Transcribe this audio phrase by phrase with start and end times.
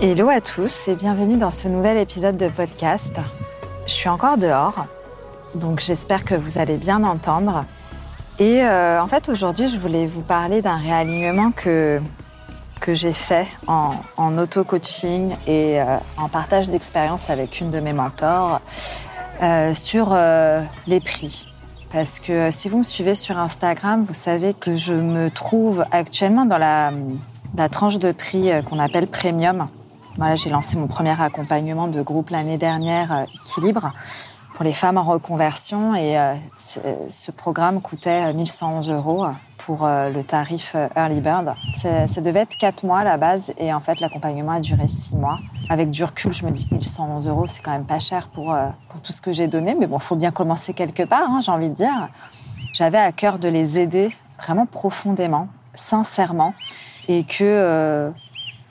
[0.00, 3.20] Hello à tous et bienvenue dans ce nouvel épisode de podcast.
[3.86, 4.86] Je suis encore dehors,
[5.54, 7.64] donc j'espère que vous allez bien entendre.
[8.40, 12.00] Et euh, en fait, aujourd'hui, je voulais vous parler d'un réalignement que,
[12.80, 13.94] que j'ai fait en,
[14.36, 18.60] auto-coaching et euh, en partage d'expérience avec une de mes mentors
[19.42, 20.14] euh, sur
[20.88, 21.46] les prix.
[21.92, 26.46] Parce que si vous me suivez sur Instagram, vous savez que je me trouve actuellement
[26.46, 26.90] dans la,
[27.68, 29.68] tranche de prix qu'on appelle premium.
[30.16, 33.92] Voilà, j'ai lancé mon premier accompagnement de groupe l'année dernière, euh, Équilibre,
[34.54, 35.94] pour les femmes en reconversion.
[35.94, 36.34] Et euh,
[37.08, 39.26] ce programme coûtait 1111 euros
[39.64, 41.54] pour euh, le tarif euh, Early Bird.
[41.74, 43.52] Ça, devait être quatre mois à la base.
[43.58, 45.38] Et en fait, l'accompagnement a duré six mois.
[45.68, 48.52] Avec du recul, je me dis que 1111 euros, c'est quand même pas cher pour,
[48.52, 49.74] euh, pour tout ce que j'ai donné.
[49.74, 52.08] Mais bon, faut bien commencer quelque part, hein, j'ai envie de dire.
[52.72, 56.52] J'avais à cœur de les aider vraiment profondément, sincèrement.
[57.08, 58.10] Et que euh,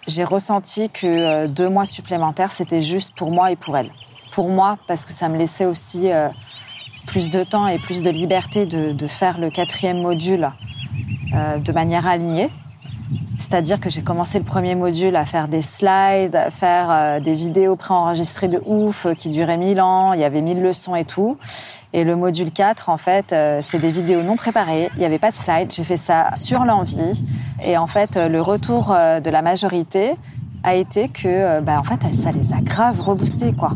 [0.07, 3.89] j'ai ressenti que euh, deux mois supplémentaires, c'était juste pour moi et pour elle.
[4.31, 6.29] Pour moi, parce que ça me laissait aussi euh,
[7.05, 10.51] plus de temps et plus de liberté de, de faire le quatrième module
[11.33, 12.49] euh, de manière alignée.
[13.39, 17.75] C'est-à-dire que j'ai commencé le premier module à faire des slides, à faire des vidéos
[17.75, 21.37] préenregistrées de ouf qui duraient mille ans, il y avait mille leçons et tout.
[21.95, 25.19] Et le module 4, en fait, euh, c'est des vidéos non préparées, il n'y avait
[25.19, 27.23] pas de slides, j'ai fait ça sur l'envie.
[27.63, 30.15] Et en fait, euh, le retour euh, de la majorité
[30.63, 33.73] a été que, bah, en fait, ça les a grave reboostés, quoi.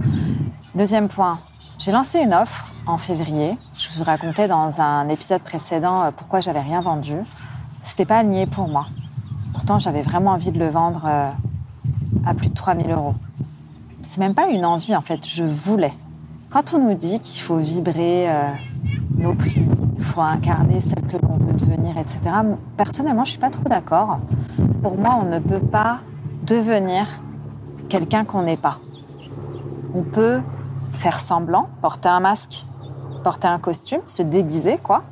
[0.74, 1.38] Deuxième point,
[1.78, 3.56] j'ai lancé une offre en février.
[3.78, 7.18] Je vous racontais dans un épisode précédent pourquoi j'avais rien vendu.
[7.82, 8.88] C'était pas aligné pour moi.
[9.54, 11.06] Pourtant, j'avais vraiment envie de le vendre
[12.26, 13.16] à plus de 3000 euros.
[14.02, 15.94] C'est même pas une envie, en fait, je voulais.
[16.50, 18.52] Quand on nous dit qu'il faut vibrer euh,
[19.18, 19.68] nos prix,
[19.98, 22.22] il faut incarner celle que l'on veut devenir, etc.,
[22.78, 24.20] personnellement, je suis pas trop d'accord.
[24.82, 26.00] Pour moi, on ne peut pas
[26.44, 27.06] devenir
[27.90, 28.80] quelqu'un qu'on n'est pas.
[29.94, 30.40] On peut
[30.92, 32.66] faire semblant, porter un masque,
[33.26, 35.04] porter un costume, se déguiser, quoi.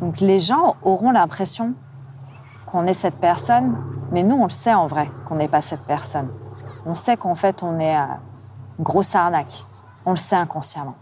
[0.00, 1.74] Donc les gens auront l'impression
[2.64, 3.76] qu'on est cette personne,
[4.12, 6.28] mais nous, on le sait en vrai qu'on n'est pas cette personne.
[6.86, 8.04] On sait qu'en fait, on est euh,
[8.78, 9.66] une grosse arnaque.
[10.10, 10.96] On le sait inconsciemment.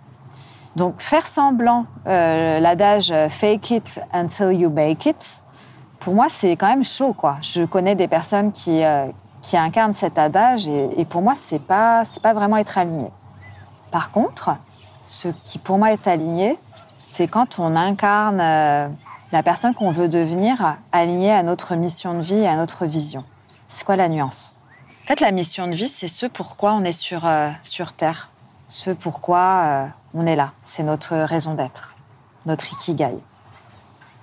[0.77, 5.43] Donc faire semblant, euh, l'adage euh, fake it until you bake it,
[5.99, 7.39] pour moi, c'est quand même chaud, quoi.
[7.41, 9.07] Je connais des personnes qui, euh,
[9.41, 13.11] qui incarnent cet adage et, pour moi, c'est pas, c'est pas vraiment être aligné.
[13.91, 14.51] Par contre,
[15.07, 16.59] ce qui pour moi est aligné,
[16.99, 22.41] c'est quand on incarne la personne qu'on veut devenir alignée à notre mission de vie
[22.41, 23.25] et à notre vision.
[23.71, 24.55] C'est quoi la nuance?
[25.05, 27.27] En fait, la mission de vie, c'est ce pourquoi on est sur,
[27.63, 28.29] sur Terre,
[28.69, 30.53] ce pourquoi euh, on est là.
[30.63, 31.95] C'est notre raison d'être,
[32.47, 33.19] notre ikigai.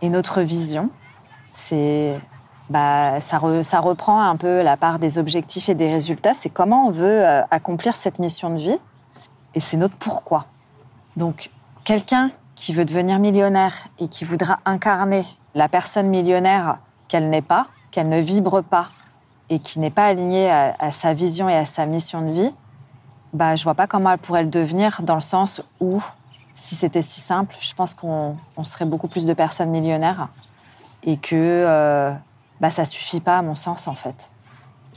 [0.01, 0.89] Et notre vision,
[1.53, 2.19] c'est
[2.69, 6.33] bah, ça, re- ça reprend un peu la part des objectifs et des résultats.
[6.33, 8.77] C'est comment on veut euh, accomplir cette mission de vie.
[9.55, 10.45] Et c'est notre pourquoi.
[11.15, 11.49] Donc,
[11.83, 17.67] quelqu'un qui veut devenir millionnaire et qui voudra incarner la personne millionnaire qu'elle n'est pas,
[17.91, 18.89] qu'elle ne vibre pas
[19.49, 22.53] et qui n'est pas alignée à, à sa vision et à sa mission de vie,
[23.33, 26.01] bah, je vois pas comment elle pourrait le devenir dans le sens où,
[26.53, 30.29] si c'était si simple, je pense qu'on on serait beaucoup plus de personnes millionnaires
[31.03, 32.11] et que euh,
[32.61, 34.31] bah, ça suffit pas à mon sens en fait.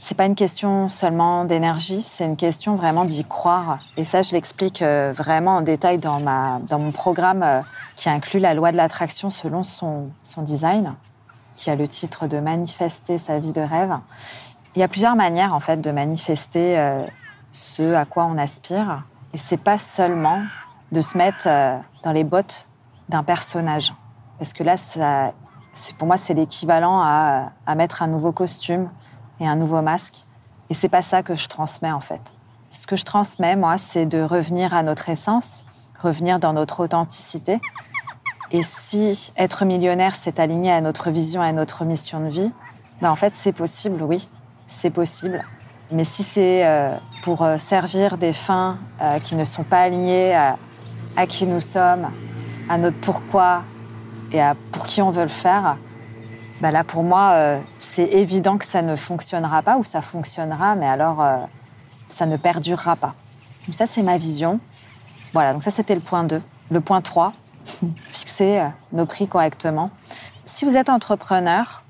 [0.01, 3.79] C'est pas une question seulement d'énergie, c'est une question vraiment d'y croire.
[3.97, 7.61] Et ça, je l'explique euh, vraiment en détail dans, ma, dans mon programme euh,
[7.97, 10.95] qui inclut la loi de l'attraction selon son, son design,
[11.53, 13.93] qui a le titre de Manifester sa vie de rêve.
[14.73, 17.05] Il y a plusieurs manières en fait de manifester euh,
[17.51, 19.03] ce à quoi on aspire.
[19.33, 20.43] Et c'est pas seulement
[20.91, 22.67] de se mettre euh, dans les bottes
[23.09, 23.93] d'un personnage.
[24.37, 25.33] Parce que là, ça,
[25.97, 28.89] pour moi, c'est l'équivalent à, à mettre un nouveau costume
[29.39, 30.25] et un nouveau masque.
[30.69, 32.33] Et c'est pas ça que je transmets en fait.
[32.69, 35.65] Ce que je transmets, moi, c'est de revenir à notre essence,
[36.01, 37.59] revenir dans notre authenticité.
[38.51, 42.53] Et si être millionnaire, c'est aligné à notre vision, à notre mission de vie,
[43.01, 44.29] ben en fait, c'est possible, oui,
[44.67, 45.45] c'est possible.
[45.91, 50.35] Mais si c'est euh, pour euh, servir des fins euh, qui ne sont pas alignées
[50.35, 50.57] à,
[51.15, 52.09] à qui nous sommes,
[52.69, 53.63] à notre pourquoi
[54.31, 55.77] et à pour qui on veut le faire,
[56.61, 60.87] ben là, pour moi, c'est évident que ça ne fonctionnera pas ou ça fonctionnera, mais
[60.87, 61.25] alors
[62.09, 63.15] ça ne perdurera pas.
[63.65, 64.59] Donc ça, c'est ma vision.
[65.31, 66.41] Voilà, donc ça, c'était le point 2.
[66.69, 67.31] Le point 3,
[68.11, 68.61] fixer
[68.91, 69.89] nos prix correctement.
[70.43, 71.81] Si vous êtes entrepreneur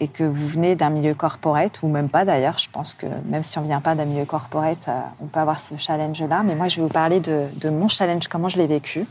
[0.00, 3.42] et que vous venez d'un milieu corporate, ou même pas d'ailleurs, je pense que même
[3.42, 6.42] si on vient pas d'un milieu corporate, euh, on peut avoir ce challenge-là.
[6.44, 9.06] Mais moi, je vais vous parler de, mon challenge, comment je l'ai vécu.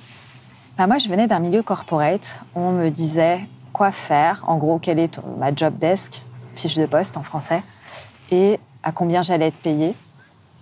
[0.77, 2.41] Ben, moi, je venais d'un milieu corporate.
[2.53, 3.39] On me disait
[3.73, 6.23] quoi faire, en gros, quelle est ma job desk,
[6.55, 7.63] fiche de poste en français,
[8.31, 9.95] et à combien j'allais être payée.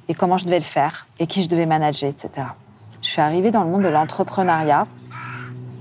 [0.09, 2.47] et comment je devais le faire et qui je devais manager, etc.
[3.01, 4.85] Je suis arrivée dans le monde de l'entrepreneuriat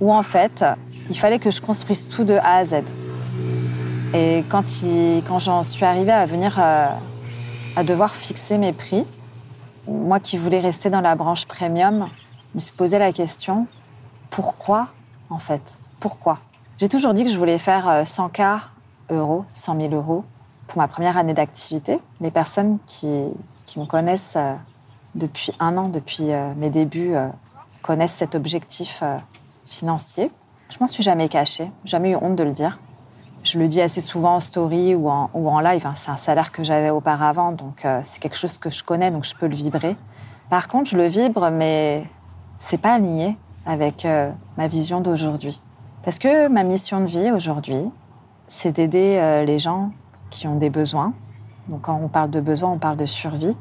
[0.01, 0.65] où en fait,
[1.11, 2.83] il fallait que je construise tout de A à Z.
[4.15, 6.87] Et quand, j'en suis arrivée à venir euh,
[7.77, 9.07] à devoir fixer mes prix,
[9.89, 12.09] moi qui voulais rester dans la branche premium,
[12.51, 13.67] je me suis posé la question
[14.29, 14.89] pourquoi
[15.31, 15.79] en fait?
[15.99, 16.39] Pourquoi?
[16.77, 18.61] J'ai toujours dit que je voulais faire 100K
[19.11, 20.25] euros, 100 000 euros
[20.67, 21.99] pour ma première année d'activité.
[22.21, 23.09] Les personnes qui,
[23.65, 24.55] qui me connaissent euh,
[25.15, 27.15] depuis un an, depuis euh, mes débuts,
[27.81, 29.03] connaissent cet objectif
[29.65, 30.31] financier.
[30.69, 32.79] Je m'en suis jamais cachée, jamais eu honte de le dire.
[33.43, 35.85] Je le dis assez souvent en story ou en, live.
[35.85, 35.95] Hein.
[35.97, 39.25] C'est un salaire que j'avais auparavant, donc euh, c'est quelque chose que je connais, donc
[39.25, 39.97] je peux le vibrer.
[40.49, 42.05] Par contre, je le vibre, mais
[42.61, 43.37] c'est pas aligné
[43.67, 45.61] avec euh, ma vision d'aujourd'hui.
[46.05, 47.91] Parce que ma mission de vie aujourd'hui,
[48.47, 49.91] c'est d'aider euh, les gens
[50.31, 51.13] qui ont des besoins.
[51.69, 53.57] Donc quand on parle de besoins, on parle de survie.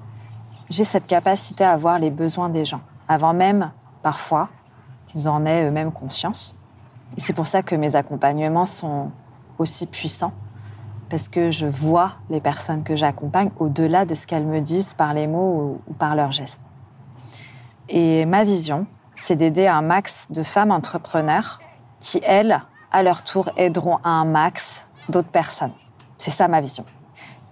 [0.70, 3.72] J'ai cette capacité à voir les besoins des gens, avant même,
[4.04, 4.50] parfois,
[5.08, 6.56] qu'ils en aient eux-mêmes conscience.
[7.18, 9.12] Et c'est pour ça que mes accompagnements sont
[9.62, 10.34] aussi puissant
[11.12, 15.14] parce que je vois les personnes que j'accompagne au-delà de ce qu'elles me disent par
[15.14, 16.62] les mots ou, par leurs gestes.
[17.90, 21.60] Et ma vision, c'est d'aider un max de femmes entrepreneurs
[22.00, 22.62] qui, elles,
[22.94, 25.74] à leur tour, aideront un max d'autres personnes.
[26.18, 26.86] C'est ça ma vision.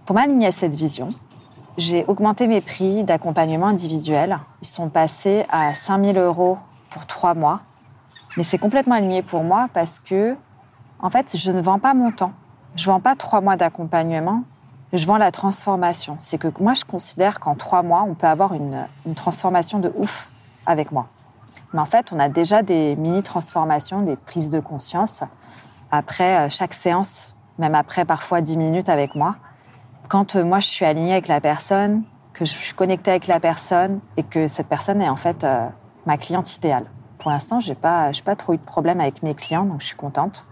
[0.05, 1.13] Pour m'aligner à cette vision,
[1.77, 4.39] j'ai augmenté mes prix d'accompagnement individuel.
[4.61, 6.57] Ils sont passés à 5000 euros
[6.89, 7.59] pour trois mois.
[8.37, 10.37] Mais c'est complètement aligné pour moi parce que
[10.99, 12.33] en fait, je ne vends pas mon temps.
[12.75, 14.43] Je vends pas trois mois d'accompagnement.
[14.91, 16.17] Je vends la transformation.
[16.19, 18.85] C'est que moi, je considère qu'en trois mois, on peut avoir une,
[19.15, 20.29] transformation de ouf
[20.65, 21.07] avec moi.
[21.73, 25.23] Mais en fait, on a déjà des mini-transformations, des prises de conscience
[25.91, 29.35] après euh, chaque séance, même après parfois dix minutes avec moi.
[30.07, 32.03] Quand euh, moi, je suis alignée avec la personne,
[32.33, 35.67] que je suis connectée avec la personne et que cette personne est en fait euh,
[36.05, 36.85] ma cliente idéale.
[37.19, 39.95] Pour l'instant, j'ai pas, pas trop eu de problème avec mes clients, donc je suis
[39.95, 40.45] contente.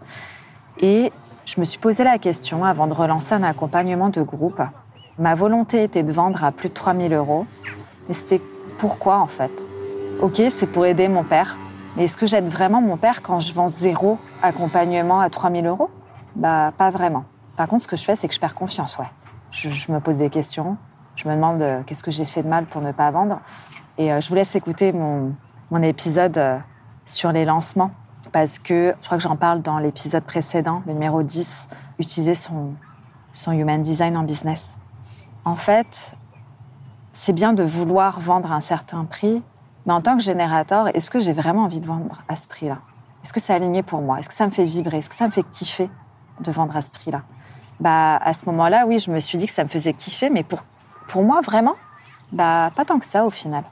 [0.80, 1.12] Et
[1.46, 4.62] je me suis posé la question avant de relancer un accompagnement de groupe.
[5.18, 7.46] Ma volonté était de vendre à plus de 3000 euros.
[8.08, 8.42] Mais c'était
[8.78, 9.66] pourquoi en fait?
[10.22, 11.58] Ok, c'est pour aider mon père.
[11.96, 15.90] Mais est-ce que j'aide vraiment mon père quand je vends zéro accompagnement à 3000 euros?
[16.36, 17.26] Bah, pas vraiment.
[17.56, 19.10] Par contre, ce que je fais, c'est que je perds confiance, ouais.
[19.50, 20.78] Je, me pose des questions.
[21.16, 23.40] Je me demande euh, qu'est-ce que j'ai fait de mal pour ne pas vendre?
[23.98, 25.34] Et euh, je vous laisse écouter mon,
[25.82, 26.60] épisode euh,
[27.06, 27.92] sur les lancements
[28.32, 31.68] parce que je crois que j'en parle dans l'épisode précédent, le numéro 10,
[32.00, 32.74] utiliser son,
[33.34, 34.78] son human design en business.
[35.46, 36.14] En fait,
[37.14, 39.42] c'est bien de vouloir vendre un certain prix,
[39.86, 42.80] mais en tant que générateur, est-ce que j'ai vraiment envie de vendre à ce prix-là?
[43.24, 44.20] Est-ce que c'est aligné pour moi?
[44.20, 44.98] Est-ce que ça me fait vibrer?
[44.98, 45.90] Est-ce que ça me fait kiffer
[46.40, 47.24] de vendre à ce prix-là?
[47.80, 50.44] Bah, à ce moment-là, oui, je me suis dit que ça me faisait kiffer, mais
[50.44, 50.64] pour,
[51.08, 51.76] pour moi, vraiment,
[52.32, 53.64] bah, pas tant que ça au final.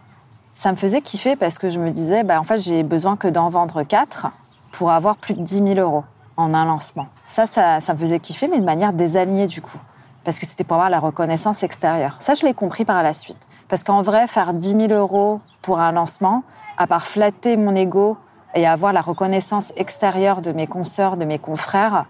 [0.54, 3.28] Ça me faisait kiffer parce que je me disais, bah, en fait, j'ai besoin que
[3.28, 4.28] d'en vendre quatre
[4.78, 6.04] pour avoir plus de 10 000 euros
[6.38, 7.08] en un lancement.
[7.28, 9.80] Ça, ça, me faisait kiffer, mais de manière désalignée du coup.
[10.26, 12.18] Parce que c'était pour avoir la reconnaissance extérieure.
[12.20, 13.48] Ça, je l'ai compris par la suite.
[13.70, 16.44] Parce qu'en vrai, faire 10 000 euros pour un lancement,
[16.78, 18.18] à part flatter mon ego
[18.54, 22.06] et avoir la reconnaissance extérieure de mes consoeurs, de mes confrères,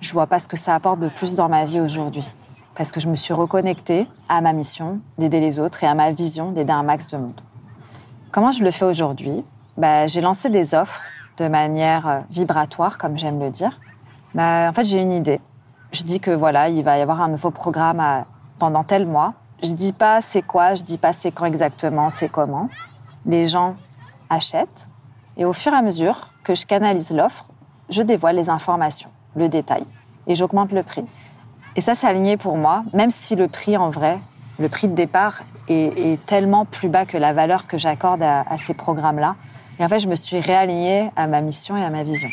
[0.00, 2.30] je vois pas ce que ça apporte de plus dans ma vie aujourd'hui.
[2.76, 6.12] Parce que je me suis reconnectée à ma mission d'aider les autres et à ma
[6.12, 7.40] vision d'aider un max de monde.
[8.30, 9.42] Comment je le fais aujourd'hui?
[9.76, 11.00] Bah, J'ai lancé des offres
[11.38, 13.80] de manière euh, vibratoire, comme j'aime le dire,
[14.34, 15.40] bah, en fait, j'ai une idée.
[15.92, 18.02] Je dis que voilà, il va y avoir un nouveau programme
[18.58, 19.34] pendant tel mois.
[19.62, 22.68] Je dis pas c'est quoi, je dis pas c'est quand exactement, c'est comment.
[23.24, 23.74] Les gens
[24.28, 24.86] achètent
[25.36, 27.46] et au fur et à mesure que je canalise l'offre,
[27.88, 29.84] je dévoile les informations, le détail
[30.26, 31.04] et j'augmente le prix.
[31.74, 34.20] Et ça, c'est aligné pour moi, même si le prix en vrai,
[34.58, 38.74] le prix de départ est, tellement plus bas que la valeur que j'accorde à ces
[38.74, 39.36] programmes-là.
[39.78, 42.28] Et en fait, je me suis réalignée à ma mission et à ma vision.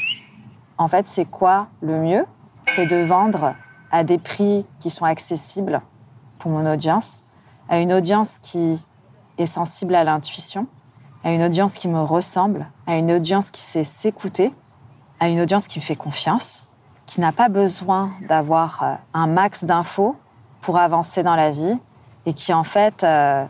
[0.78, 2.26] En fait, c'est quoi le mieux?
[2.68, 3.54] C'est de vendre
[3.92, 5.82] à des prix qui sont accessibles
[6.40, 7.26] pour mon audience,
[7.70, 8.84] à une audience qui
[9.38, 10.68] est sensible à l'intuition,
[11.24, 14.54] à une audience qui me ressemble, à une audience qui sait s'écouter,
[15.20, 16.68] à une audience qui me fait confiance,
[17.06, 20.16] qui n'a pas besoin d'avoir euh, un max d'infos
[20.62, 21.80] pour avancer dans la vie
[22.26, 23.46] et qui en fait euh,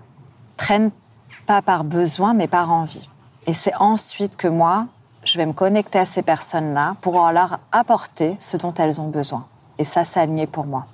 [0.57, 0.91] prennent
[1.47, 3.09] pas par besoin mais par envie.
[3.47, 4.87] Et c'est ensuite que moi,
[5.23, 9.45] je vais me connecter à ces personnes-là pour leur apporter ce dont elles ont besoin.
[9.77, 10.85] Et ça, c'est aligné pour moi.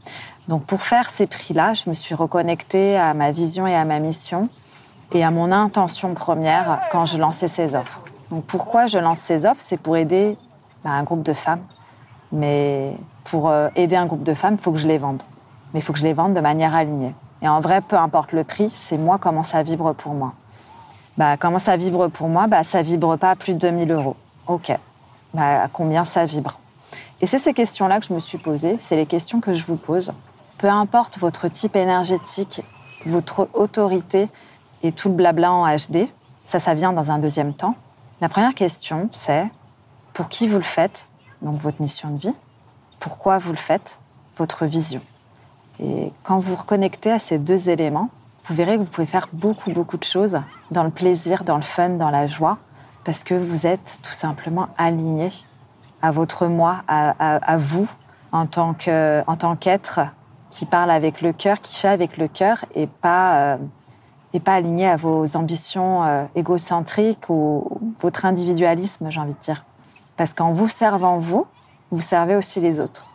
[0.48, 4.00] Donc pour faire ces prix-là, je me suis reconnectée à ma vision et à ma
[4.00, 4.50] mission
[5.12, 8.01] et à mon intention première quand je lançais ces offres.
[8.31, 9.62] Donc pourquoi je lance ces offres?
[9.62, 10.38] C'est pour aider
[10.84, 11.62] bah, un groupe de femmes.
[12.31, 15.22] Mais pour euh, aider un groupe de femmes, il faut que je les vende.
[15.74, 17.13] Mais il faut que je les vende de manière alignée.
[17.41, 20.34] Et en vrai, peu importe le prix, c'est moi comment ça vibre pour moi.
[21.21, 22.47] Bah, comment ça vibre pour moi?
[22.47, 24.15] Bah, Ça vibre pas à plus de 2000 euros.
[24.47, 24.75] Ok.
[25.35, 26.59] Bah, à combien ça vibre?
[27.21, 28.77] Et c'est ces questions-là que je me suis posées.
[28.79, 30.13] C'est les questions que je vous pose.
[30.57, 32.63] Peu importe votre type énergétique,
[33.05, 34.29] votre autorité
[34.81, 36.07] et tout le blabla en HD,
[36.43, 37.75] ça, ça vient dans un deuxième temps.
[38.19, 39.47] La première question, c'est
[40.13, 41.05] pour qui vous le faites,
[41.43, 42.33] donc votre mission de vie,
[42.99, 43.99] pourquoi vous le faites,
[44.37, 45.01] votre vision.
[45.79, 48.09] Et quand vous reconnectez à ces deux éléments,
[48.45, 51.61] vous verrez que vous pouvez faire beaucoup, beaucoup de choses dans le plaisir, dans le
[51.61, 52.57] fun, dans la joie,
[53.03, 55.29] parce que vous êtes tout simplement aligné
[56.01, 57.87] à votre moi, à, vous,
[58.31, 59.99] en tant qu'être
[60.49, 63.57] qui parle avec le cœur, qui fait avec le cœur, et pas, euh,
[64.33, 69.65] et pas aligné à vos ambitions euh, égocentriques ou votre individualisme, j'ai envie de dire.
[70.17, 71.47] Parce qu'en vous servant vous,
[71.91, 73.07] vous servez aussi les autres.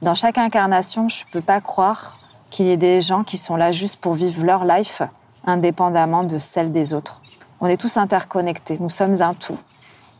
[0.00, 2.18] Dans chaque incarnation, je ne peux pas croire
[2.50, 5.02] qu'il y ait des gens qui sont là juste pour vivre leur life
[5.46, 7.22] indépendamment de celle des autres.
[7.60, 9.58] On est tous interconnectés, nous sommes un tout.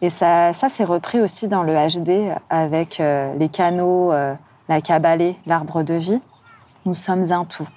[0.03, 4.35] Et ça, ça c'est repris aussi dans le HD avec euh, les canaux, euh,
[4.69, 6.21] la cabalée, l'arbre de vie.
[6.85, 7.69] Nous sommes un tout.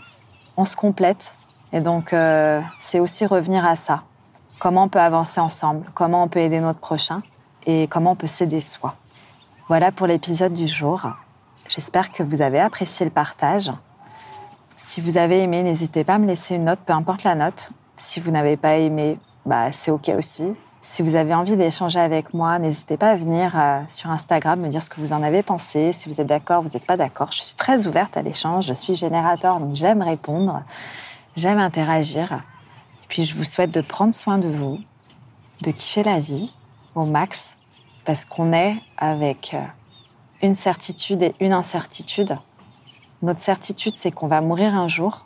[0.58, 1.38] On se complète.
[1.72, 4.04] Et donc, euh, c'est aussi revenir à ça.
[4.60, 7.22] Comment on peut avancer ensemble, comment on peut aider notre prochain?
[7.66, 8.96] Et comment on peut s'aider soi?
[9.68, 11.02] Voilà pour l'épisode du jour.
[11.68, 13.72] J'espère que vous avez apprécié le partage.
[14.82, 17.72] Si vous avez aimé, n'hésitez pas à me laisser une note, peu importe la note.
[17.98, 20.56] Si vous n'avez pas aimé, bah, c'est OK aussi.
[20.82, 24.70] Si vous avez envie d'échanger avec moi, n'hésitez pas à venir euh, sur Instagram me
[24.70, 25.92] dire ce que vous en avez pensé.
[25.92, 27.32] Si vous êtes d'accord, vous n'êtes pas d'accord.
[27.34, 28.68] Je suis très ouverte à l'échange.
[28.68, 30.64] Je suis générateur, donc j'aime répondre.
[31.36, 32.32] J'aime interagir.
[32.32, 34.80] Et puis je vous souhaite de prendre soin de vous,
[35.62, 36.56] de kiffer la vie
[36.96, 37.58] au max,
[38.06, 39.62] parce qu'on est avec euh,
[40.42, 42.38] une certitude et une incertitude.
[43.22, 45.26] Notre certitude, c'est qu'on va mourir un jour,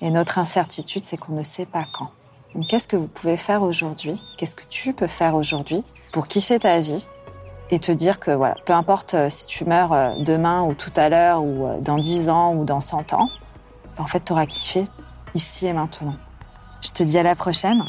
[0.00, 2.10] et notre incertitude, c'est qu'on ne sait pas quand.
[2.54, 4.22] Donc, qu'est-ce que vous pouvez faire aujourd'hui?
[4.36, 7.06] Qu'est-ce que tu peux faire aujourd'hui pour kiffer ta vie
[7.70, 10.92] et te dire que voilà, peu importe euh, si tu meurs euh, demain ou tout
[10.96, 13.28] à l'heure ou dans 10 ans ou dans 100 ans,
[13.98, 14.86] en fait, tu auras kiffé
[15.34, 16.16] ici et maintenant.
[16.82, 17.82] Je te dis à la prochaine.